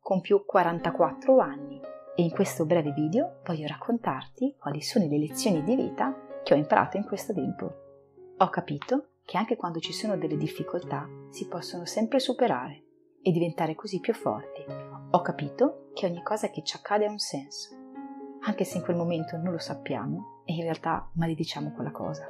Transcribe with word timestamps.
compio 0.00 0.44
44 0.44 1.38
anni 1.38 1.80
e 2.16 2.22
in 2.22 2.30
questo 2.30 2.66
breve 2.66 2.92
video 2.92 3.40
voglio 3.44 3.66
raccontarti 3.66 4.56
quali 4.58 4.80
sono 4.82 5.06
le 5.06 5.18
lezioni 5.18 5.62
di 5.62 5.76
vita 5.76 6.40
che 6.42 6.54
ho 6.54 6.56
imparato 6.56 6.96
in 6.96 7.04
questo 7.04 7.32
tempo. 7.32 7.72
Ho 8.38 8.48
capito 8.48 9.10
che 9.24 9.36
anche 9.36 9.56
quando 9.56 9.78
ci 9.78 9.92
sono 9.92 10.16
delle 10.16 10.36
difficoltà 10.36 11.08
si 11.28 11.46
possono 11.46 11.84
sempre 11.84 12.18
superare 12.18 12.82
e 13.22 13.30
diventare 13.30 13.74
così 13.74 14.00
più 14.00 14.14
forti. 14.14 14.64
Ho 15.10 15.20
capito 15.20 15.90
che 15.92 16.06
ogni 16.06 16.22
cosa 16.22 16.48
che 16.48 16.62
ci 16.64 16.74
accade 16.76 17.06
ha 17.06 17.10
un 17.10 17.18
senso, 17.18 17.76
anche 18.40 18.64
se 18.64 18.78
in 18.78 18.82
quel 18.82 18.96
momento 18.96 19.36
non 19.36 19.52
lo 19.52 19.58
sappiamo 19.58 20.42
e 20.44 20.54
in 20.54 20.62
realtà 20.62 21.08
malediciamo 21.14 21.72
quella 21.72 21.92
cosa. 21.92 22.26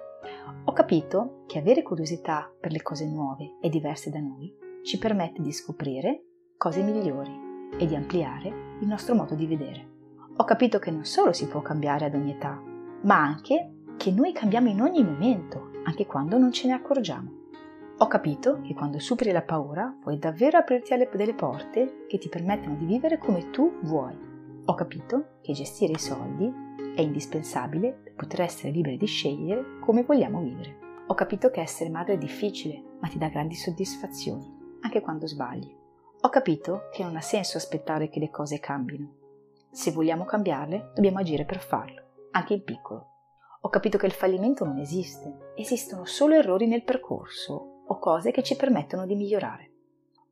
Ho 0.64 0.72
capito 0.72 1.44
che 1.46 1.58
avere 1.58 1.82
curiosità 1.82 2.52
per 2.60 2.72
le 2.72 2.82
cose 2.82 3.06
nuove 3.06 3.56
e 3.60 3.68
diverse 3.68 4.10
da 4.10 4.18
noi 4.18 4.52
ci 4.82 4.98
permette 4.98 5.40
di 5.40 5.52
scoprire 5.52 6.24
cose 6.56 6.82
migliori 6.82 7.48
e 7.78 7.86
di 7.86 7.94
ampliare 7.94 8.76
il 8.80 8.86
nostro 8.86 9.14
modo 9.14 9.34
di 9.34 9.46
vedere. 9.46 9.88
Ho 10.36 10.44
capito 10.44 10.78
che 10.78 10.90
non 10.90 11.04
solo 11.04 11.32
si 11.32 11.46
può 11.46 11.60
cambiare 11.60 12.06
ad 12.06 12.14
ogni 12.14 12.32
età, 12.32 12.60
ma 13.02 13.16
anche 13.16 13.72
che 13.96 14.10
noi 14.10 14.32
cambiamo 14.32 14.68
in 14.68 14.80
ogni 14.80 15.04
momento, 15.04 15.70
anche 15.84 16.06
quando 16.06 16.38
non 16.38 16.52
ce 16.52 16.68
ne 16.68 16.74
accorgiamo. 16.74 17.38
Ho 17.98 18.06
capito 18.06 18.60
che 18.62 18.72
quando 18.72 18.98
superi 18.98 19.30
la 19.30 19.42
paura 19.42 19.94
puoi 20.00 20.18
davvero 20.18 20.56
aprirti 20.56 20.94
alle 20.94 21.10
delle 21.12 21.34
porte 21.34 22.06
che 22.08 22.16
ti 22.16 22.30
permettono 22.30 22.76
di 22.76 22.86
vivere 22.86 23.18
come 23.18 23.50
tu 23.50 23.78
vuoi. 23.82 24.16
Ho 24.64 24.74
capito 24.74 25.36
che 25.42 25.52
gestire 25.52 25.92
i 25.92 25.98
soldi 25.98 26.50
è 26.94 27.02
indispensabile 27.02 27.92
per 28.02 28.14
poter 28.14 28.40
essere 28.40 28.72
liberi 28.72 28.96
di 28.96 29.06
scegliere 29.06 29.78
come 29.80 30.02
vogliamo 30.02 30.40
vivere. 30.40 30.78
Ho 31.08 31.14
capito 31.14 31.50
che 31.50 31.60
essere 31.60 31.90
madre 31.90 32.14
è 32.14 32.18
difficile, 32.18 32.82
ma 33.00 33.08
ti 33.08 33.18
dà 33.18 33.28
grandi 33.28 33.54
soddisfazioni, 33.54 34.78
anche 34.80 35.02
quando 35.02 35.26
sbagli. 35.26 35.79
Ho 36.30 36.32
capito 36.32 36.86
che 36.92 37.02
non 37.02 37.16
ha 37.16 37.20
senso 37.20 37.56
aspettare 37.56 38.08
che 38.08 38.20
le 38.20 38.30
cose 38.30 38.60
cambino. 38.60 39.14
Se 39.72 39.90
vogliamo 39.90 40.24
cambiarle, 40.24 40.92
dobbiamo 40.94 41.18
agire 41.18 41.44
per 41.44 41.58
farlo, 41.58 42.28
anche 42.30 42.54
in 42.54 42.62
piccolo. 42.62 43.06
Ho 43.62 43.68
capito 43.68 43.98
che 43.98 44.06
il 44.06 44.12
fallimento 44.12 44.64
non 44.64 44.78
esiste, 44.78 45.54
esistono 45.56 46.04
solo 46.04 46.36
errori 46.36 46.68
nel 46.68 46.84
percorso 46.84 47.82
o 47.84 47.98
cose 47.98 48.30
che 48.30 48.44
ci 48.44 48.54
permettono 48.54 49.06
di 49.06 49.16
migliorare. 49.16 49.72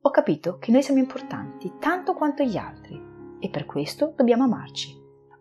Ho 0.03 0.09
capito 0.09 0.57
che 0.57 0.71
noi 0.71 0.83
siamo 0.83 1.01
importanti 1.01 1.73
tanto 1.81 2.13
quanto 2.13 2.43
gli 2.43 2.55
altri 2.55 2.97
e 3.37 3.49
per 3.49 3.65
questo 3.65 4.13
dobbiamo 4.15 4.45
amarci. 4.45 4.97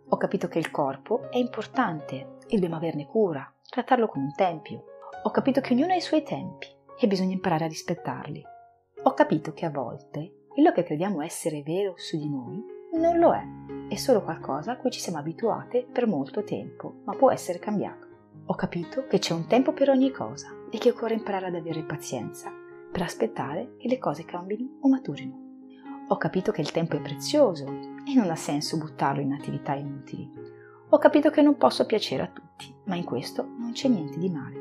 Ho 0.08 0.16
capito 0.16 0.48
che 0.48 0.58
il 0.58 0.72
corpo 0.72 1.30
è 1.30 1.36
importante 1.36 2.38
e 2.48 2.54
dobbiamo 2.56 2.74
averne 2.74 3.06
cura, 3.06 3.48
trattarlo 3.62 4.08
come 4.08 4.24
un 4.24 4.34
tempio. 4.34 4.84
Ho 5.22 5.30
capito 5.30 5.60
che 5.60 5.72
ognuno 5.72 5.92
ha 5.92 5.96
i 5.96 6.00
suoi 6.00 6.24
tempi 6.24 6.66
e 6.98 7.06
bisogna 7.06 7.34
imparare 7.34 7.66
a 7.66 7.68
rispettarli. 7.68 8.44
Ho 9.04 9.14
capito 9.14 9.52
che 9.52 9.64
a 9.64 9.70
volte 9.70 10.32
quello 10.58 10.72
che 10.72 10.82
crediamo 10.82 11.22
essere 11.22 11.62
vero 11.62 11.92
su 11.94 12.16
di 12.16 12.28
noi 12.28 12.60
non 12.94 13.18
lo 13.18 13.32
è, 13.32 13.44
è 13.88 13.94
solo 13.94 14.24
qualcosa 14.24 14.72
a 14.72 14.76
cui 14.76 14.90
ci 14.90 14.98
siamo 14.98 15.18
abituate 15.18 15.86
per 15.86 16.08
molto 16.08 16.42
tempo, 16.42 16.96
ma 17.04 17.14
può 17.14 17.30
essere 17.30 17.60
cambiato. 17.60 18.08
Ho 18.46 18.54
capito 18.56 19.06
che 19.06 19.20
c'è 19.20 19.34
un 19.34 19.46
tempo 19.46 19.72
per 19.72 19.88
ogni 19.88 20.10
cosa 20.10 20.48
e 20.68 20.78
che 20.78 20.90
occorre 20.90 21.14
imparare 21.14 21.46
ad 21.46 21.54
avere 21.54 21.84
pazienza 21.84 22.50
per 22.90 23.02
aspettare 23.02 23.76
che 23.78 23.86
le 23.86 23.98
cose 23.98 24.24
cambino 24.24 24.78
o 24.80 24.88
maturino. 24.88 25.36
Ho 26.08 26.16
capito 26.16 26.50
che 26.50 26.62
il 26.62 26.72
tempo 26.72 26.96
è 26.96 27.00
prezioso 27.00 27.64
e 27.64 28.14
non 28.16 28.28
ha 28.28 28.34
senso 28.34 28.78
buttarlo 28.78 29.20
in 29.20 29.34
attività 29.34 29.74
inutili. 29.74 30.28
Ho 30.88 30.98
capito 30.98 31.30
che 31.30 31.40
non 31.40 31.56
posso 31.56 31.86
piacere 31.86 32.24
a 32.24 32.32
tutti, 32.32 32.74
ma 32.86 32.96
in 32.96 33.04
questo 33.04 33.44
non 33.44 33.70
c'è 33.70 33.86
niente 33.86 34.18
di 34.18 34.28
male, 34.28 34.58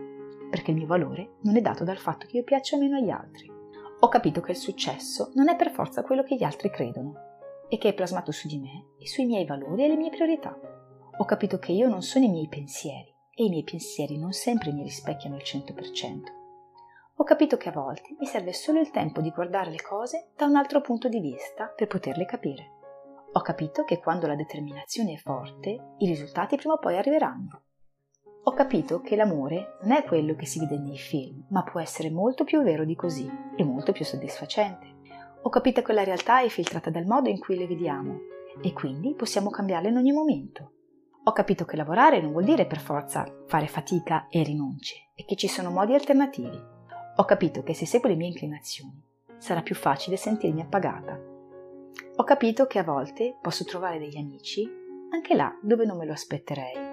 perché 0.52 0.70
il 0.70 0.78
mio 0.78 0.86
valore 0.86 1.38
non 1.42 1.56
è 1.56 1.62
dato 1.62 1.84
dal 1.84 1.98
fatto 1.98 2.28
che 2.28 2.38
io 2.38 2.44
piaccia 2.44 2.78
meno 2.78 2.98
agli 2.98 3.10
altri 3.10 3.56
ho 4.00 4.10
capito 4.10 4.42
che 4.42 4.52
il 4.52 4.58
successo 4.58 5.32
non 5.34 5.50
è 5.50 5.56
per 5.56 5.72
forza 5.72 6.04
quello 6.04 6.22
che 6.22 6.36
gli 6.36 6.44
altri 6.44 6.70
credono 6.70 7.66
e 7.68 7.80
che 7.80 7.90
è 7.90 7.94
plasmato 7.96 8.32
su 8.32 8.48
di 8.48 8.60
me 8.60 8.92
e 9.00 9.08
sui 9.08 9.26
miei 9.26 9.44
valori 9.44 9.84
e 9.84 9.88
le 9.88 9.96
mie 9.96 10.12
priorità. 10.12 10.56
Ho 11.18 11.26
capito 11.26 11.58
che 11.58 11.72
io 11.72 11.90
non 11.90 12.04
sono 12.04 12.26
i 12.26 12.30
miei 12.30 12.48
pensieri 12.48 13.12
e 13.34 13.46
i 13.46 13.50
miei 13.50 13.64
pensieri 13.64 14.20
non 14.20 14.34
sempre 14.34 14.72
mi 14.72 14.84
rispecchiano 14.84 15.36
al 15.36 15.42
100%. 15.42 16.36
Ho 17.16 17.24
capito 17.24 17.58
che 17.58 17.70
a 17.70 17.72
volte 17.72 18.16
mi 18.20 18.28
serve 18.28 18.54
solo 18.54 18.80
il 18.80 18.92
tempo 18.92 19.20
di 19.20 19.32
guardare 19.32 19.72
le 19.72 19.82
cose 19.82 20.30
da 20.36 20.46
un 20.46 20.56
altro 20.56 20.82
punto 20.82 21.10
di 21.10 21.20
vista 21.20 21.66
per 21.66 21.88
poterle 21.88 22.26
capire. 22.26 22.74
Ho 23.34 23.42
capito 23.42 23.84
che 23.84 24.00
quando 24.00 24.28
la 24.28 24.36
determinazione 24.36 25.14
è 25.14 25.18
forte, 25.18 25.96
i 25.98 26.06
risultati 26.06 26.56
prima 26.56 26.76
o 26.76 26.80
poi 26.80 26.98
arriveranno 26.98 27.64
ho 28.48 28.54
capito 28.54 29.02
che 29.02 29.18
l'amore 29.18 29.78
non 29.82 29.92
è 29.92 30.06
quello 30.06 30.34
che 30.34 30.46
si 30.46 30.58
vede 30.60 30.78
nei 30.78 30.98
film, 30.98 31.48
ma 31.50 31.64
può 31.64 31.82
essere 31.82 32.10
molto 32.10 32.46
più 32.46 32.64
vero 32.64 32.86
di 32.86 32.96
così 32.96 33.30
e 33.58 33.64
molto 33.66 33.92
più 33.92 34.06
soddisfacente. 34.06 34.96
Ho 35.42 35.50
capito 35.50 35.82
che 35.82 35.92
la 35.92 36.06
realtà 36.06 36.42
è 36.42 36.48
filtrata 36.48 36.90
dal 36.90 37.06
modo 37.06 37.28
in 37.28 37.40
cui 37.40 37.58
le 37.58 37.68
vediamo 37.68 38.20
e 38.62 38.72
quindi 38.72 39.16
possiamo 39.16 39.50
cambiarla 39.50 39.90
in 39.90 39.98
ogni 39.98 40.14
momento. 40.14 40.72
Ho 41.26 41.34
capito 41.34 41.66
che 41.66 41.76
lavorare 41.76 42.22
non 42.22 42.32
vuol 42.32 42.46
dire 42.46 42.66
per 42.66 42.80
forza 42.80 43.26
fare 43.48 43.68
fatica 43.68 44.28
e 44.30 44.44
rinunce 44.44 45.10
e 45.14 45.26
che 45.26 45.36
ci 45.36 45.50
sono 45.50 45.70
modi 45.70 45.94
alternativi. 45.94 46.58
Ho 47.18 47.26
capito 47.26 47.64
che 47.64 47.74
se 47.74 47.86
seguo 47.86 48.08
le 48.08 48.16
mie 48.16 48.28
inclinazioni 48.28 49.04
sarà 49.36 49.62
più 49.62 49.76
facile 49.76 50.16
sentirmi 50.16 50.62
appagata. 50.62 51.20
Ho 52.16 52.24
capito 52.24 52.66
che 52.66 52.80
a 52.80 52.84
volte 52.86 53.38
posso 53.42 53.66
trovare 53.66 54.00
degli 54.00 54.18
amici 54.18 54.66
anche 55.12 55.36
là 55.36 55.54
dove 55.62 55.84
non 55.84 55.98
me 55.98 56.06
lo 56.06 56.14
aspetterei 56.14 56.87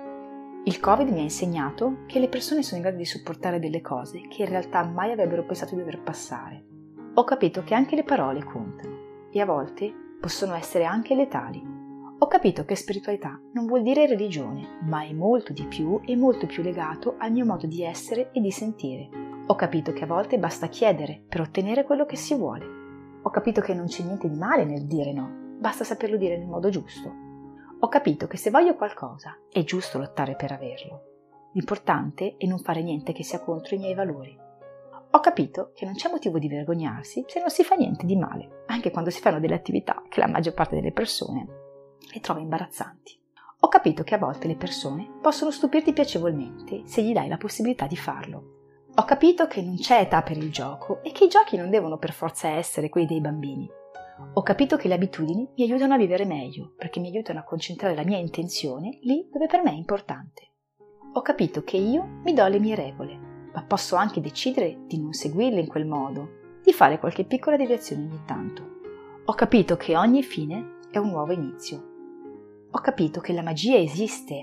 il 0.66 0.80
Covid 0.80 1.10
mi 1.10 1.18
ha 1.18 1.22
insegnato 1.22 1.98
che 2.06 2.18
le 2.18 2.30
persone 2.30 2.62
sono 2.62 2.76
in 2.76 2.82
grado 2.84 2.96
di 2.96 3.04
sopportare 3.04 3.58
delle 3.58 3.82
cose 3.82 4.22
che 4.28 4.44
in 4.44 4.48
realtà 4.48 4.82
mai 4.82 5.12
avrebbero 5.12 5.44
pensato 5.44 5.74
di 5.74 5.80
dover 5.80 6.00
passare. 6.00 6.64
Ho 7.12 7.24
capito 7.24 7.62
che 7.62 7.74
anche 7.74 7.94
le 7.94 8.02
parole 8.02 8.42
contano 8.42 9.28
e 9.30 9.40
a 9.40 9.44
volte 9.44 9.92
possono 10.18 10.54
essere 10.54 10.84
anche 10.84 11.14
letali. 11.14 11.62
Ho 12.18 12.26
capito 12.28 12.64
che 12.64 12.76
spiritualità 12.76 13.38
non 13.52 13.66
vuol 13.66 13.82
dire 13.82 14.06
religione, 14.06 14.78
ma 14.84 15.04
è 15.04 15.12
molto 15.12 15.52
di 15.52 15.66
più 15.66 16.00
e 16.02 16.16
molto 16.16 16.46
più 16.46 16.62
legato 16.62 17.16
al 17.18 17.32
mio 17.32 17.44
modo 17.44 17.66
di 17.66 17.82
essere 17.82 18.30
e 18.32 18.40
di 18.40 18.50
sentire. 18.50 19.10
Ho 19.46 19.54
capito 19.56 19.92
che 19.92 20.04
a 20.04 20.06
volte 20.06 20.38
basta 20.38 20.68
chiedere 20.68 21.22
per 21.28 21.42
ottenere 21.42 21.84
quello 21.84 22.06
che 22.06 22.16
si 22.16 22.34
vuole. 22.34 22.64
Ho 23.20 23.28
capito 23.28 23.60
che 23.60 23.74
non 23.74 23.84
c'è 23.84 24.02
niente 24.02 24.30
di 24.30 24.38
male 24.38 24.64
nel 24.64 24.86
dire 24.86 25.12
no, 25.12 25.28
basta 25.58 25.84
saperlo 25.84 26.16
dire 26.16 26.38
nel 26.38 26.48
modo 26.48 26.70
giusto 26.70 27.23
ho 27.84 27.88
capito 27.88 28.26
che 28.26 28.38
se 28.38 28.48
voglio 28.48 28.76
qualcosa 28.76 29.36
è 29.52 29.62
giusto 29.62 29.98
lottare 29.98 30.36
per 30.36 30.50
averlo. 30.52 31.02
L'importante 31.52 32.36
è 32.38 32.46
non 32.46 32.58
fare 32.58 32.82
niente 32.82 33.12
che 33.12 33.22
sia 33.22 33.40
contro 33.40 33.74
i 33.74 33.78
miei 33.78 33.92
valori. 33.92 34.34
Ho 35.10 35.20
capito 35.20 35.72
che 35.74 35.84
non 35.84 35.92
c'è 35.92 36.10
motivo 36.10 36.38
di 36.38 36.48
vergognarsi 36.48 37.26
se 37.26 37.40
non 37.40 37.50
si 37.50 37.62
fa 37.62 37.74
niente 37.74 38.06
di 38.06 38.16
male, 38.16 38.64
anche 38.68 38.90
quando 38.90 39.10
si 39.10 39.20
fanno 39.20 39.38
delle 39.38 39.54
attività 39.54 40.02
che 40.08 40.20
la 40.20 40.28
maggior 40.28 40.54
parte 40.54 40.76
delle 40.76 40.92
persone 40.92 41.46
le 42.10 42.20
trova 42.20 42.40
imbarazzanti. 42.40 43.20
Ho 43.60 43.68
capito 43.68 44.02
che 44.02 44.14
a 44.14 44.18
volte 44.18 44.46
le 44.46 44.56
persone 44.56 45.06
possono 45.20 45.50
stupirti 45.50 45.92
piacevolmente 45.92 46.84
se 46.86 47.02
gli 47.02 47.12
dai 47.12 47.28
la 47.28 47.36
possibilità 47.36 47.86
di 47.86 47.98
farlo. 47.98 48.86
Ho 48.94 49.04
capito 49.04 49.46
che 49.46 49.60
non 49.60 49.76
c'è 49.76 50.00
età 50.00 50.22
per 50.22 50.38
il 50.38 50.50
gioco 50.50 51.02
e 51.02 51.12
che 51.12 51.24
i 51.24 51.28
giochi 51.28 51.58
non 51.58 51.68
devono 51.68 51.98
per 51.98 52.12
forza 52.12 52.48
essere 52.48 52.88
quelli 52.88 53.08
dei 53.08 53.20
bambini. 53.20 53.70
Ho 54.34 54.42
capito 54.42 54.76
che 54.76 54.86
le 54.86 54.94
abitudini 54.94 55.48
mi 55.56 55.64
aiutano 55.64 55.94
a 55.94 55.98
vivere 55.98 56.24
meglio, 56.24 56.72
perché 56.76 57.00
mi 57.00 57.08
aiutano 57.08 57.40
a 57.40 57.44
concentrare 57.44 57.96
la 57.96 58.04
mia 58.04 58.16
intenzione 58.16 58.98
lì 59.02 59.28
dove 59.32 59.46
per 59.46 59.62
me 59.62 59.70
è 59.70 59.74
importante. 59.74 60.52
Ho 61.14 61.20
capito 61.20 61.64
che 61.64 61.76
io 61.76 62.20
mi 62.22 62.32
do 62.32 62.46
le 62.46 62.60
mie 62.60 62.76
regole, 62.76 63.18
ma 63.52 63.64
posso 63.64 63.96
anche 63.96 64.20
decidere 64.20 64.84
di 64.86 65.00
non 65.00 65.12
seguirle 65.12 65.60
in 65.60 65.66
quel 65.66 65.86
modo, 65.86 66.60
di 66.62 66.72
fare 66.72 66.98
qualche 67.00 67.24
piccola 67.24 67.56
deviazione 67.56 68.04
ogni 68.04 68.22
tanto. 68.24 68.62
Ho 69.24 69.34
capito 69.34 69.76
che 69.76 69.96
ogni 69.96 70.22
fine 70.22 70.78
è 70.92 70.98
un 70.98 71.08
nuovo 71.08 71.32
inizio. 71.32 71.92
Ho 72.70 72.78
capito 72.78 73.20
che 73.20 73.32
la 73.32 73.42
magia 73.42 73.78
esiste 73.78 74.34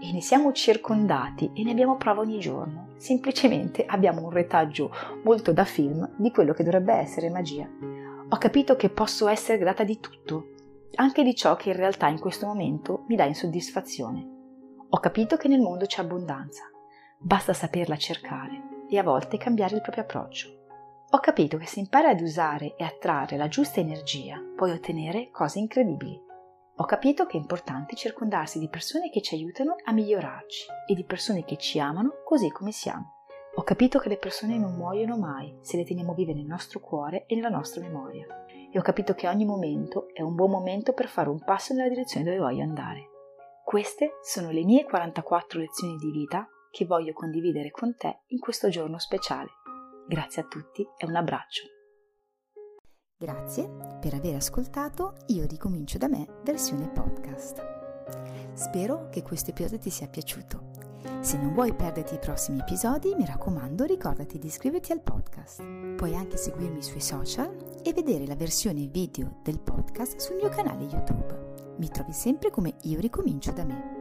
e 0.00 0.12
ne 0.12 0.20
siamo 0.20 0.52
circondati 0.52 1.52
e 1.54 1.62
ne 1.62 1.70
abbiamo 1.70 1.96
prova 1.96 2.22
ogni 2.22 2.40
giorno. 2.40 2.94
Semplicemente 2.96 3.84
abbiamo 3.84 4.22
un 4.22 4.30
retaggio 4.30 4.90
molto 5.22 5.52
da 5.52 5.64
film 5.64 6.16
di 6.16 6.32
quello 6.32 6.52
che 6.52 6.64
dovrebbe 6.64 6.94
essere 6.94 7.30
magia 7.30 7.68
ho 8.32 8.36
capito 8.38 8.76
che 8.76 8.90
posso 8.90 9.26
essere 9.26 9.58
grata 9.58 9.82
di 9.82 9.98
tutto, 9.98 10.50
anche 10.94 11.24
di 11.24 11.34
ciò 11.34 11.56
che 11.56 11.70
in 11.70 11.76
realtà 11.76 12.06
in 12.06 12.20
questo 12.20 12.46
momento 12.46 13.04
mi 13.08 13.16
dà 13.16 13.24
insoddisfazione. 13.24 14.24
Ho 14.88 14.98
capito 15.00 15.36
che 15.36 15.48
nel 15.48 15.60
mondo 15.60 15.84
c'è 15.84 16.02
abbondanza, 16.02 16.62
basta 17.18 17.52
saperla 17.52 17.96
cercare 17.96 18.84
e 18.88 18.98
a 18.98 19.02
volte 19.02 19.36
cambiare 19.36 19.74
il 19.74 19.82
proprio 19.82 20.04
approccio. 20.04 20.58
Ho 21.10 21.18
capito 21.18 21.56
che 21.56 21.66
se 21.66 21.80
impari 21.80 22.06
ad 22.06 22.20
usare 22.20 22.76
e 22.76 22.84
attrarre 22.84 23.36
la 23.36 23.48
giusta 23.48 23.80
energia 23.80 24.40
puoi 24.54 24.70
ottenere 24.70 25.30
cose 25.32 25.58
incredibili. 25.58 26.22
Ho 26.76 26.84
capito 26.84 27.26
che 27.26 27.36
è 27.36 27.40
importante 27.40 27.96
circondarsi 27.96 28.60
di 28.60 28.68
persone 28.68 29.10
che 29.10 29.22
ci 29.22 29.34
aiutano 29.34 29.74
a 29.84 29.92
migliorarci 29.92 30.66
e 30.86 30.94
di 30.94 31.04
persone 31.04 31.44
che 31.44 31.56
ci 31.56 31.80
amano 31.80 32.22
così 32.24 32.48
come 32.50 32.70
siamo. 32.70 33.19
Ho 33.54 33.62
capito 33.62 33.98
che 33.98 34.08
le 34.08 34.16
persone 34.16 34.56
non 34.58 34.74
muoiono 34.74 35.18
mai 35.18 35.56
se 35.60 35.76
le 35.76 35.84
teniamo 35.84 36.14
vive 36.14 36.32
nel 36.32 36.46
nostro 36.46 36.78
cuore 36.78 37.26
e 37.26 37.34
nella 37.34 37.48
nostra 37.48 37.80
memoria. 37.80 38.44
E 38.72 38.78
ho 38.78 38.82
capito 38.82 39.14
che 39.14 39.26
ogni 39.26 39.44
momento 39.44 40.06
è 40.12 40.22
un 40.22 40.36
buon 40.36 40.50
momento 40.50 40.92
per 40.92 41.08
fare 41.08 41.28
un 41.28 41.42
passo 41.42 41.74
nella 41.74 41.88
direzione 41.88 42.24
dove 42.24 42.38
voglio 42.38 42.62
andare. 42.62 43.08
Queste 43.64 44.18
sono 44.22 44.50
le 44.50 44.64
mie 44.64 44.84
44 44.84 45.58
lezioni 45.58 45.96
di 45.96 46.10
vita 46.10 46.48
che 46.70 46.84
voglio 46.84 47.12
condividere 47.12 47.70
con 47.70 47.96
te 47.96 48.20
in 48.28 48.38
questo 48.38 48.68
giorno 48.68 48.98
speciale. 48.98 49.48
Grazie 50.06 50.42
a 50.42 50.46
tutti 50.46 50.86
e 50.96 51.06
un 51.06 51.16
abbraccio. 51.16 51.64
Grazie 53.16 53.68
per 54.00 54.14
aver 54.14 54.36
ascoltato 54.36 55.14
Io 55.26 55.44
ricomincio 55.46 55.98
da 55.98 56.08
me 56.08 56.26
versione 56.44 56.88
podcast. 56.88 57.62
Spero 58.54 59.08
che 59.08 59.22
questo 59.22 59.50
episodio 59.50 59.78
ti 59.78 59.90
sia 59.90 60.08
piaciuto. 60.08 60.79
Se 61.20 61.36
non 61.36 61.52
vuoi 61.52 61.74
perderti 61.74 62.14
i 62.14 62.18
prossimi 62.18 62.60
episodi, 62.60 63.14
mi 63.14 63.24
raccomando, 63.24 63.84
ricordati 63.84 64.38
di 64.38 64.46
iscriverti 64.46 64.92
al 64.92 65.00
podcast. 65.00 65.62
Puoi 65.96 66.14
anche 66.14 66.36
seguirmi 66.36 66.82
sui 66.82 67.00
social 67.00 67.54
e 67.82 67.92
vedere 67.92 68.26
la 68.26 68.36
versione 68.36 68.86
video 68.86 69.38
del 69.42 69.58
podcast 69.58 70.18
sul 70.18 70.36
mio 70.36 70.48
canale 70.48 70.84
YouTube. 70.84 71.74
Mi 71.78 71.88
trovi 71.88 72.12
sempre 72.12 72.50
come 72.50 72.74
Io 72.82 73.00
ricomincio 73.00 73.52
da 73.52 73.64
me. 73.64 73.98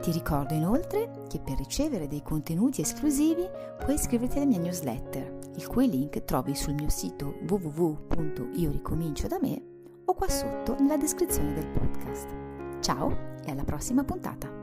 Ti 0.00 0.10
ricordo 0.10 0.54
inoltre 0.54 1.24
che 1.28 1.40
per 1.40 1.56
ricevere 1.56 2.08
dei 2.08 2.22
contenuti 2.22 2.80
esclusivi 2.80 3.48
puoi 3.78 3.94
iscriverti 3.94 4.36
alla 4.36 4.46
mia 4.46 4.58
newsletter, 4.58 5.38
il 5.56 5.66
cui 5.66 5.88
link 5.88 6.24
trovi 6.24 6.54
sul 6.54 6.74
mio 6.74 6.88
sito 6.88 7.34
www.ioricomincio 7.48 9.28
da 9.28 9.38
me 9.40 9.62
o 10.04 10.14
qua 10.14 10.28
sotto 10.28 10.76
nella 10.80 10.96
descrizione 10.96 11.54
del 11.54 11.68
podcast. 11.68 12.28
Ciao 12.80 13.16
e 13.44 13.50
alla 13.50 13.64
prossima 13.64 14.02
puntata! 14.02 14.61